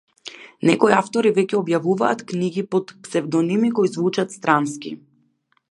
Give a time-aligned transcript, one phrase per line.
[0.69, 4.99] Некои автори веќе објавуваат книги под псевдоними кои звучат странски.